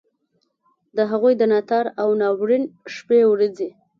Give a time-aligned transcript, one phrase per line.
[0.95, 2.63] د هغوی د ناتار او ناورین
[2.95, 3.69] شپې ورځي.